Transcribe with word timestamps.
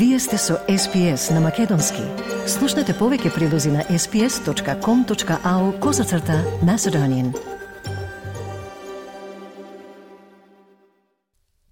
Вие 0.00 0.18
сте 0.18 0.38
со 0.38 0.54
SPS 0.68 1.34
на 1.34 1.40
Македонски. 1.40 2.00
Слушнете 2.48 2.94
повеќе 2.96 3.34
прилози 3.34 3.68
на 3.68 3.82
sps.com.au 3.84 5.80
козацрта 5.80 6.38
на 6.64 6.78
Седонин. 6.78 7.34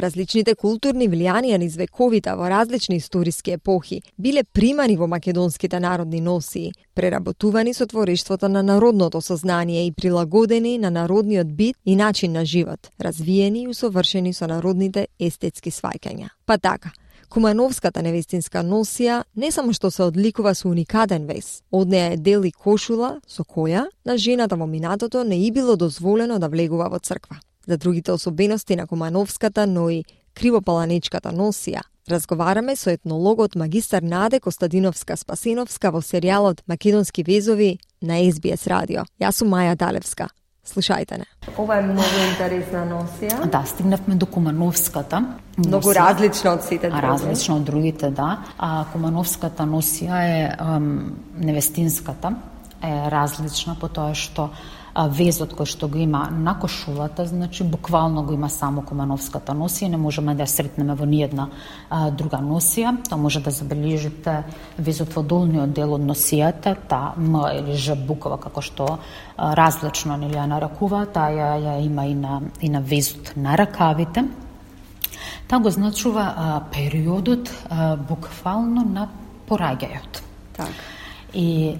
Различните 0.00 0.54
културни 0.54 1.10
влијанија 1.12 1.60
низ 1.60 1.76
вековите 1.76 2.32
во 2.32 2.48
различни 2.48 2.96
историски 2.96 3.58
епохи 3.58 4.00
биле 4.16 4.44
примани 4.44 4.96
во 4.96 5.06
македонските 5.06 5.80
народни 5.80 6.20
носии, 6.20 6.72
преработувани 6.94 7.74
со 7.74 7.86
творештвото 7.86 8.48
на 8.48 8.62
народното 8.62 9.20
сознание 9.20 9.86
и 9.86 9.92
прилагодени 9.92 10.78
на 10.78 10.90
народниот 10.90 11.52
бит 11.56 11.76
и 11.84 11.96
начин 11.96 12.32
на 12.32 12.46
живот, 12.46 12.90
развиени 13.00 13.62
и 13.62 13.68
усовршени 13.68 14.32
со 14.32 14.46
народните 14.46 15.08
естетски 15.20 15.70
свајкања. 15.70 16.32
Па 16.46 16.58
така, 16.58 16.90
Кумановската 17.34 17.98
невестинска 17.98 18.60
носија 18.62 19.24
не 19.34 19.48
само 19.50 19.72
што 19.74 19.88
се 19.90 20.04
одликува 20.04 20.52
со 20.54 20.68
уникатен 20.70 21.24
вес, 21.26 21.64
од 21.74 21.90
неа 21.90 22.12
е 22.14 22.18
дел 22.28 22.44
и 22.46 22.52
кошула 22.54 23.08
со 23.26 23.42
која 23.42 23.88
на 24.06 24.14
жената 24.14 24.54
во 24.54 24.68
минатото 24.70 25.24
не 25.26 25.40
и 25.42 25.48
било 25.50 25.74
дозволено 25.74 26.38
да 26.38 26.48
влегува 26.48 26.86
во 26.92 27.00
црква. 27.02 27.40
За 27.66 27.76
другите 27.76 28.12
особености 28.12 28.76
на 28.76 28.86
Кумановската, 28.86 29.66
но 29.66 29.88
и 29.90 30.04
кривопаланечката 30.34 31.34
носија, 31.34 31.82
разговараме 32.08 32.76
со 32.76 32.94
етнологот 32.94 33.56
магистар 33.56 34.02
Наде 34.02 34.38
Костадиновска 34.38 35.16
Спасиновска 35.16 35.90
во 35.90 36.06
серијалот 36.06 36.62
Македонски 36.68 37.26
везови 37.26 37.80
на 38.00 38.22
SBS 38.22 38.68
радио. 38.70 39.02
Јас 39.18 39.42
сум 39.42 39.50
Маја 39.50 39.74
Далевска. 39.74 40.30
Слушајте 40.64 41.18
не. 41.20 41.26
Ова 41.58 41.76
е 41.78 41.82
многу 41.82 42.20
интересна 42.30 42.86
носија. 42.88 43.44
Да, 43.52 43.64
стигнавме 43.68 44.14
до 44.14 44.26
Кумановската. 44.26 45.20
Многу 45.56 45.92
носија. 45.92 45.94
различна 45.94 46.54
од 46.56 46.64
сите 46.64 46.88
други. 46.90 47.02
Различна 47.06 47.56
од 47.56 47.64
другите, 47.64 48.10
да. 48.10 48.38
А 48.58 48.84
Кумановската 48.92 49.62
носија 49.68 50.22
е 50.24 50.56
ем, 50.58 51.16
невестинската 51.36 52.34
е 52.82 53.10
различна 53.10 53.76
по 53.80 53.88
тоа 53.88 54.14
што 54.14 54.50
везот 54.94 55.54
кој 55.58 55.66
што 55.66 55.88
го 55.90 55.98
има 55.98 56.28
на 56.30 56.54
кошулата, 56.58 57.26
значи 57.26 57.64
буквално 57.64 58.22
го 58.22 58.32
има 58.32 58.48
само 58.48 58.82
Кумановската 58.82 59.52
носија, 59.52 59.88
не 59.90 59.98
можеме 59.98 60.34
да 60.34 60.46
ја 60.46 60.52
сретнеме 60.52 60.94
во 60.94 61.06
ниедна 61.06 61.48
а, 61.90 62.10
друга 62.10 62.38
носија. 62.38 62.94
Тоа 63.08 63.18
може 63.18 63.42
да 63.42 63.50
забележите 63.50 64.44
везот 64.78 65.14
во 65.14 65.22
долниот 65.22 65.74
дел 65.74 65.96
од 65.98 66.06
носијата, 66.06 66.76
та 66.88 67.14
М 67.18 67.42
или 67.50 67.74
Ж 67.74 67.96
буква 67.98 68.38
како 68.38 68.62
што 68.62 68.86
а, 69.36 69.54
различно 69.54 70.16
нели 70.16 70.38
ја 70.38 70.46
наракува, 70.46 71.06
таа 71.06 71.30
ја, 71.34 71.50
ја 71.58 71.76
има 71.84 72.06
и 72.06 72.14
на 72.14 72.40
и 72.60 72.68
на 72.68 72.80
везот 72.80 73.34
на 73.36 73.58
ракавите. 73.58 74.24
Таа 75.48 75.58
го 75.58 75.70
значува 75.70 76.34
а, 76.36 76.60
периодот 76.70 77.50
а, 77.68 77.96
буквално 77.96 78.86
на 78.86 79.08
пораѓајот. 79.48 80.22
Така. 80.54 80.70
И 81.34 81.76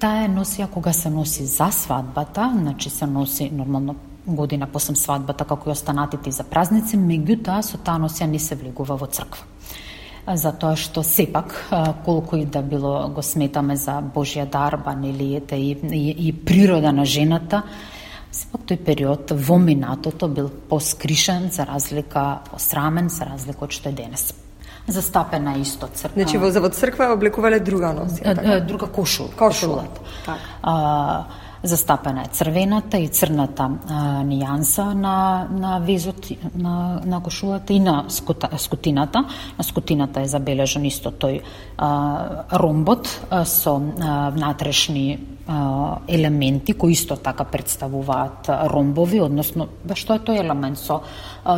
Таа 0.00 0.22
е 0.24 0.28
носија 0.32 0.64
кога 0.72 0.94
се 0.96 1.10
носи 1.12 1.44
за 1.44 1.68
свадбата, 1.76 2.46
значи 2.56 2.90
се 2.90 3.06
носи 3.06 3.50
нормално 3.52 3.96
година 4.26 4.66
посем 4.66 4.96
свадбата 4.96 5.44
како 5.44 5.68
и 5.68 5.72
останатите 5.72 6.30
за 6.32 6.44
празници, 6.48 6.96
меѓутоа 6.96 7.60
со 7.60 7.76
таа 7.84 8.00
носија 8.00 8.30
не 8.30 8.40
се 8.40 8.56
влегува 8.56 8.96
во 8.96 9.06
црква. 9.06 9.44
Затоа 10.24 10.76
што 10.76 11.02
сепак 11.04 11.52
колку 12.04 12.36
и 12.40 12.46
да 12.46 12.62
било 12.62 13.08
го 13.12 13.22
сметаме 13.22 13.76
за 13.76 14.00
Божја 14.00 14.48
дарба 14.48 14.94
нели 14.96 15.34
ете 15.36 15.56
и, 15.56 15.76
и, 15.92 16.28
и 16.28 16.32
природа 16.32 16.92
на 16.92 17.04
жената 17.04 17.62
сепак 18.32 18.68
тој 18.72 18.84
период 18.84 19.32
во 19.36 19.58
минатото 19.58 20.28
бил 20.28 20.48
поскришен 20.48 21.50
за 21.50 21.66
разлика 21.66 22.40
посрамен 22.50 23.08
за 23.08 23.28
разлика 23.34 23.68
од 23.68 23.76
што 23.76 23.92
е 23.92 23.98
денес 24.00 24.30
застапена 24.88 25.58
исто 25.60 25.86
црква. 25.86 26.22
Значи 26.22 26.38
во 26.38 26.50
за 26.50 26.60
црква 26.70 27.12
облекувале 27.14 27.60
друга 27.60 27.92
носија, 27.94 28.34
така? 28.34 28.60
Друга 28.60 28.86
кошул, 28.86 29.30
кошулата. 29.36 30.00
Така. 30.26 30.38
А, 30.62 31.24
застапена 31.62 32.22
е 32.22 32.32
црвената 32.32 32.98
и 32.98 33.08
црната 33.08 33.70
а, 33.88 34.22
нијанса 34.24 34.92
на, 34.94 35.46
на 35.50 35.78
везот 35.78 36.30
на, 36.54 37.00
на 37.04 37.20
кошулата 37.22 37.72
и 37.72 37.80
на 37.80 38.04
скута, 38.08 38.48
скутината. 38.58 39.24
На 39.58 39.64
скутината 39.64 40.20
е 40.20 40.28
забележан 40.28 40.84
исто 40.84 41.12
тој 41.12 41.42
а, 41.76 41.90
ромбот 42.52 43.08
а, 43.30 43.44
со 43.44 43.76
а, 43.76 44.30
внатрешни 44.30 45.18
елементи 46.08 46.72
кои 46.72 46.92
исто 46.92 47.16
така 47.16 47.44
представуваат 47.44 48.48
ромбови, 48.70 49.20
односно 49.20 49.66
што 49.98 50.14
е 50.14 50.22
тој 50.22 50.44
елемент 50.44 50.78
со 50.78 51.00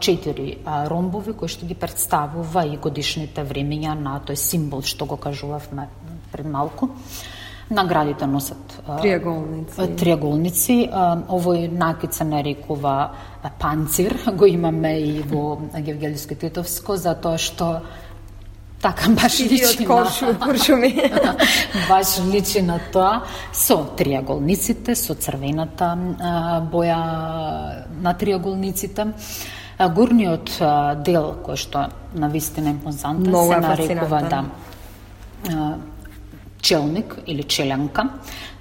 четири 0.00 0.58
ромбови 0.64 1.34
кои 1.36 1.48
што 1.52 1.66
ги 1.68 1.76
представува 1.76 2.64
и 2.64 2.78
годишните 2.80 3.44
времења 3.44 3.92
на 3.98 4.16
тој 4.24 4.40
символ 4.40 4.82
што 4.82 5.04
го 5.04 5.16
кажувавме 5.20 5.88
пред 6.32 6.48
малку. 6.48 6.88
Наградите 7.70 8.26
носат 8.26 8.82
триаголници. 9.00 9.86
Триаголници. 9.96 10.74
Овој 10.92 11.70
накид 11.72 12.12
се 12.12 12.24
нарекува 12.28 13.10
панцир, 13.58 14.18
го 14.38 14.46
имаме 14.46 14.98
и 15.00 15.22
во 15.22 15.56
Гевгелиско 15.72 16.36
Титовско, 16.36 16.96
затоа 16.96 17.38
што 17.40 17.80
така 18.84 19.08
баш 19.16 19.40
личи 19.40 19.86
коршу, 19.86 20.34
коршуми. 20.44 20.92
баш 21.88 22.18
личи 22.28 22.60
на 22.60 22.78
тоа 22.92 23.22
со 23.52 23.80
триаголниците, 23.96 24.94
со 24.94 25.14
црвената 25.14 25.94
боја 26.68 27.00
на 27.96 28.12
триаголниците. 28.12 29.08
Горниот 29.80 30.52
дел 31.00 31.32
кој 31.40 31.56
што 31.56 31.88
на 32.12 32.28
вистина 32.28 32.76
импозантен 32.76 33.32
се 33.32 33.60
нарекува 33.60 34.20
да 34.28 34.44
челник 36.64 37.16
или 37.26 37.42
челенка. 37.44 38.08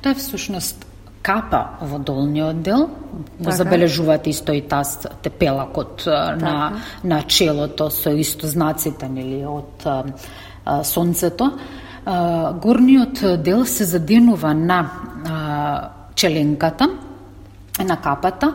Тоа 0.02 0.12
е 0.12 0.19
всушност 0.19 0.86
капа 1.24 1.80
во 1.81 2.00
долниот 2.00 2.62
дел, 2.62 2.90
го 3.40 3.44
така. 3.44 3.56
забележуваат 3.56 4.28
исто 4.28 4.52
и 4.53 4.62
таа 4.62 4.84
тепелакот 5.24 6.03
така. 6.03 6.36
на, 6.36 6.81
на 7.03 7.22
челото 7.24 7.88
со 7.90 8.12
исто 8.12 8.47
знаците 8.47 9.08
нели 9.08 9.46
од 9.47 9.88
а, 9.88 10.03
а, 10.66 10.84
сонцето. 10.84 11.52
А, 12.06 12.53
горниот 12.53 13.24
дел 13.44 13.66
се 13.66 13.88
заденува 13.88 14.53
на 14.53 14.91
а, 15.30 15.90
челенката, 16.16 16.90
на 17.80 17.97
капата, 17.97 18.53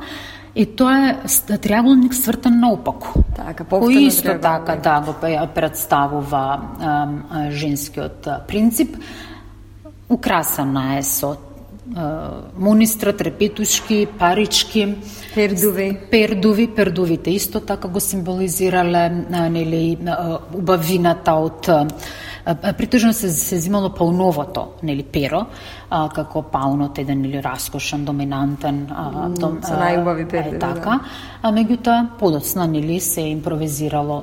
И 0.59 0.67
тоа 0.67 1.15
е 1.15 1.59
триаголник 1.63 2.15
свртен 2.15 2.59
наопаку. 2.59 3.23
Така, 3.37 3.63
кој 3.63 4.09
исто 4.09 4.35
така 4.43 4.75
да 4.83 4.97
го 5.07 5.15
представува 5.55 6.43
а, 6.83 7.51
женскиот 7.51 8.27
принцип. 8.49 8.97
Украсана 10.11 10.99
е 10.99 11.03
со 11.03 11.37
монистра, 12.59 13.13
трепетушки, 13.13 14.07
парички, 14.19 14.97
пердуви. 15.35 15.99
Пердуви, 16.11 16.69
пердувите 16.75 17.31
исто 17.31 17.61
така 17.61 17.89
го 17.89 18.01
символизирале 18.01 19.09
нели 19.31 19.99
убавината 20.55 21.33
од 21.33 21.71
притежно 22.55 23.13
се 23.13 23.31
се 23.31 23.59
зимало 23.61 23.91
пауновото, 23.91 24.69
нели 24.83 25.03
перо, 25.03 25.47
а, 25.91 26.09
како 26.09 26.43
паунот 26.43 26.99
еден 26.99 27.25
или 27.25 27.43
раскошен, 27.43 28.05
доминантен, 28.05 28.87
а, 28.91 29.29
дом, 29.29 29.59
со 29.63 29.77
најубави 29.77 30.29
перде. 30.29 30.57
Е, 30.57 30.59
така. 30.59 30.99
Да. 30.99 31.01
А 31.43 31.53
меѓутоа 31.53 32.17
подоцна 32.19 32.67
нели 32.67 33.01
се 33.01 33.21
импровизирало 33.21 34.23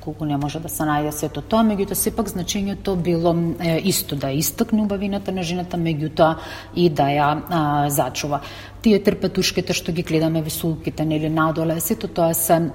колку 0.00 0.24
не 0.24 0.36
може 0.36 0.60
да 0.60 0.68
се 0.68 0.86
најде 0.86 1.10
сето 1.10 1.42
тоа, 1.42 1.64
меѓутоа 1.66 1.94
сепак 1.94 2.30
значењето 2.30 2.96
било 2.96 3.34
е, 3.60 3.80
исто 3.84 4.16
да 4.16 4.30
истакне 4.30 4.82
убавината 4.82 5.32
на 5.32 5.42
жената, 5.42 5.76
меѓутоа 5.76 6.36
и 6.76 6.88
да 6.90 7.10
ја 7.10 7.28
а, 7.48 7.90
зачува. 7.90 8.40
Тие 8.82 9.02
трпетушките 9.02 9.72
што 9.72 9.92
ги 9.92 10.02
гледаме 10.02 10.42
висулките 10.42 11.04
нели 11.04 11.28
надоле, 11.28 11.80
сето 11.80 12.08
тоа 12.08 12.34
се 12.34 12.70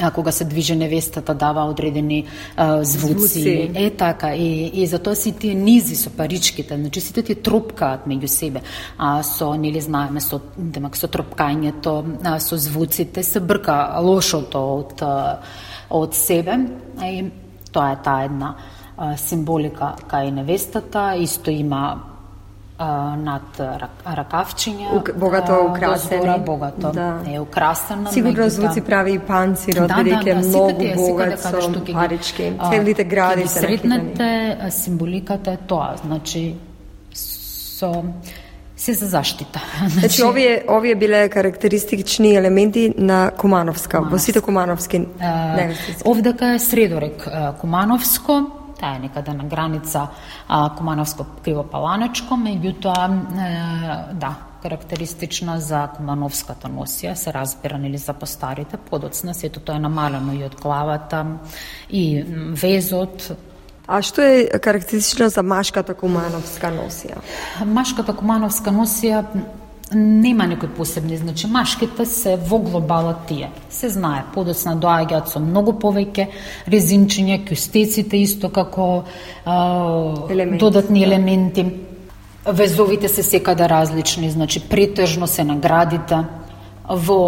а, 0.00 0.10
кога 0.10 0.32
се 0.32 0.44
движи 0.44 0.76
невестата 0.76 1.34
дава 1.34 1.64
одредени 1.64 2.24
а, 2.56 2.84
звуци. 2.84 3.14
звуци. 3.14 3.70
Е 3.74 3.90
така 3.90 4.34
и 4.36 4.70
и 4.74 4.86
затоа 4.86 5.16
си 5.16 5.32
тие 5.32 5.54
низи 5.54 5.96
со 5.96 6.10
паричките, 6.10 6.76
значи 6.76 7.00
сите 7.00 7.22
тие 7.22 7.34
тропкаат 7.34 8.06
меѓу 8.06 8.26
себе. 8.26 8.62
А 8.98 9.22
со 9.22 9.54
нели 9.54 9.80
знаеме 9.80 10.20
со 10.20 10.40
демак 10.56 10.96
со 10.96 11.08
тропкањето, 11.08 12.04
а, 12.24 12.38
со 12.40 12.56
звуците 12.56 13.22
се 13.22 13.40
брка 13.40 13.98
лошото 14.00 14.58
од 14.58 15.02
од 15.90 16.14
себе. 16.14 16.58
И 17.02 17.24
тоа 17.72 17.92
е 17.92 18.02
таа 18.02 18.24
една 18.24 18.54
символика 19.16 19.94
кај 20.10 20.30
невестата, 20.30 21.14
исто 21.16 21.50
има 21.50 22.17
над 22.78 23.58
ракавчиња. 24.06 25.18
богато 25.18 25.66
украсени. 25.70 26.20
Дозора, 26.20 26.38
богато 26.38 26.92
да. 26.92 27.20
е 27.26 27.40
украсена. 27.40 28.12
Сигурно 28.12 28.48
звуци 28.50 28.80
прави 28.80 29.12
и 29.12 29.18
панцирот, 29.18 29.88
да, 29.88 29.94
бидејќи 29.94 30.24
да, 30.24 30.34
да, 30.34 30.48
многу 30.48 30.78
тие, 30.78 30.94
богат 30.94 31.40
со 31.40 31.92
парички. 31.92 32.52
Целите 32.70 33.04
гради 33.04 33.48
се 33.48 33.60
сретнете, 33.60 34.58
символиката 34.70 35.52
е 35.52 35.56
тоа, 35.56 35.96
значи 36.04 36.54
со 37.14 38.04
се 38.76 38.94
за 38.94 39.06
заштита. 39.06 39.60
Значи, 39.78 39.98
значи 39.98 40.22
овие 40.22 40.64
овие 40.70 40.94
биле 40.94 41.28
карактеристични 41.28 42.36
елементи 42.36 42.94
на 42.98 43.30
Кумановска, 43.38 44.00
во 44.00 44.18
сите 44.18 44.40
Кумановски 44.40 44.98
невестици. 45.56 46.02
Овдека 46.06 46.54
е 46.54 46.58
средорек 46.58 47.28
Кумановско, 47.60 48.46
таа 48.80 48.96
е 48.96 48.98
некаде 49.06 49.34
на 49.34 49.44
граница 49.44 50.08
Кумановско-Кривопаланечко, 50.48 52.38
меѓутоа, 52.38 53.08
да, 54.12 54.34
карактеристична 54.62 55.60
за 55.60 55.84
кумановската 55.96 56.68
носија, 56.68 57.14
се 57.14 57.32
разбира 57.32 57.78
нели 57.78 57.98
за 57.98 58.12
постарите, 58.12 58.76
подоцна 58.76 59.34
сето 59.34 59.60
тоа 59.60 59.76
е 59.76 59.84
намалено 59.84 60.34
и 60.34 60.44
од 60.44 60.56
главата 60.60 61.24
и 61.90 62.24
везот, 62.62 63.30
А 63.88 64.02
што 64.04 64.20
е 64.20 64.58
карактеристично 64.60 65.30
за 65.32 65.40
машката 65.40 65.94
кумановска 65.96 66.68
носија? 66.68 67.22
Машката 67.64 68.12
кумановска 68.12 68.68
носија 68.68 69.22
нема 69.94 70.46
некои 70.46 70.68
посебни, 70.68 71.16
значи 71.16 71.46
машките 71.46 72.06
се 72.06 72.36
во 72.36 72.58
глобалот 72.58 73.26
тие. 73.28 73.50
Се 73.70 73.88
знае, 73.88 74.24
подоцна 74.34 74.76
доаѓаат 74.76 75.32
со 75.32 75.40
многу 75.40 75.72
повеќе 75.80 76.28
резинчиња, 76.68 77.40
кюстеците 77.48 78.20
исто 78.20 78.50
како 78.52 79.04
а, 79.44 79.56
елементи, 80.30 80.60
додатни 80.60 81.00
да. 81.00 81.06
елементи. 81.06 81.66
Везовите 82.46 83.08
се 83.08 83.22
секаде 83.22 83.68
различни, 83.68 84.30
значи 84.30 84.60
претежно 84.60 85.26
се 85.26 85.44
наградите. 85.44 86.24
Во 86.88 87.18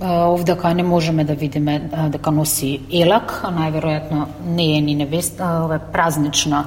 овде 0.00 0.56
не 0.74 0.82
можеме 0.82 1.24
да 1.24 1.34
видиме 1.34 1.90
дека 2.08 2.30
носи 2.30 2.80
елак, 2.92 3.40
а 3.44 3.50
најверојатно 3.52 4.26
не 4.46 4.76
е 4.78 4.80
ни 4.80 4.94
невеста, 4.94 5.64
ова 5.64 5.76
е 5.76 5.92
празнична 5.92 6.64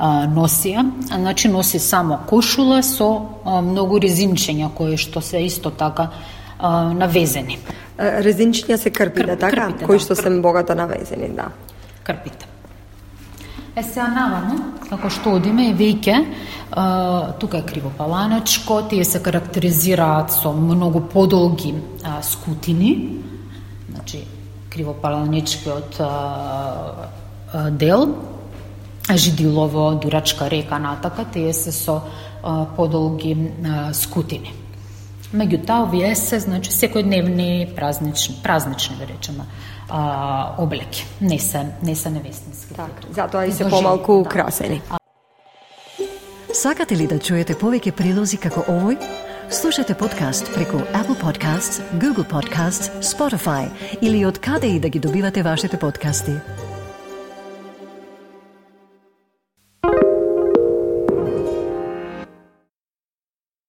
носија, 0.00 0.84
значи 1.06 1.48
носи 1.48 1.78
само 1.78 2.18
кошула 2.26 2.82
со 2.82 3.10
многу 3.44 4.00
резинчења 4.00 4.70
кои 4.74 4.96
што 4.96 5.20
се 5.20 5.44
исто 5.44 5.70
така 5.70 6.08
навезени. 6.96 7.58
Резинчења 7.98 8.76
се 8.76 8.90
крпите, 8.90 9.36
така? 9.36 9.50
Крпите, 9.68 9.84
кои 9.84 9.98
да, 9.98 10.04
што 10.04 10.16
се 10.16 10.30
богато 10.40 10.74
навезени, 10.74 11.28
да. 11.36 11.50
Крпите. 12.02 12.46
Е 13.76 13.82
сега 13.82 14.08
навамо, 14.10 14.56
како 14.88 15.10
што 15.10 15.36
одиме, 15.38 15.68
е 15.70 15.74
веќе, 15.78 16.16
тука 17.38 17.60
е 17.60 17.66
кривопаланачко, 17.66 18.80
тие 18.90 19.04
се 19.04 19.22
карактеризираат 19.22 20.32
со 20.34 20.52
многу 20.52 21.00
подолги 21.00 21.74
а, 22.02 22.18
скутини, 22.22 23.22
значи 23.90 24.24
кривопаланичкиот 24.70 26.00
дел, 27.78 28.14
Жидилово, 29.10 29.98
Дурачка 30.02 30.50
река 30.50 30.78
натака, 30.78 31.24
тие 31.24 31.52
се 31.52 31.72
со 31.72 32.00
а, 32.42 32.66
подолги 32.76 33.36
а, 33.64 33.94
скутини. 33.94 34.54
Меѓутоа, 35.30 35.84
овие 35.86 36.14
се, 36.18 36.40
значи, 36.42 36.72
секојдневни 36.74 37.74
празнични, 37.76 38.34
празнични, 38.42 38.96
да 38.98 39.06
речеме, 39.06 39.44
а, 39.88 40.54
облеки. 40.58 41.06
Не 41.20 41.38
се, 41.38 41.66
не 41.82 41.94
се 41.94 42.10
невестински. 42.10 42.74
Так, 42.74 42.90
затоа 43.14 43.46
и 43.46 43.52
се 43.52 43.68
помалку 43.70 44.12
да. 44.12 44.18
украсени. 44.18 44.82
Сакате 46.52 46.96
ли 46.96 47.06
да 47.06 47.18
чуете 47.18 47.54
повеќе 47.54 47.94
прилози 47.94 48.40
како 48.42 48.66
овој? 48.66 48.98
Слушате 49.50 49.94
подкаст 49.94 50.50
преку 50.54 50.82
Apple 50.98 51.18
Podcasts, 51.22 51.78
Google 51.94 52.26
Podcasts, 52.26 52.90
Spotify 53.02 53.70
или 54.02 54.24
од 54.26 54.38
каде 54.38 54.66
и 54.66 54.80
да 54.80 54.88
ги 54.88 54.98
добивате 54.98 55.42
вашите 55.42 55.78
подкасти. 55.78 56.34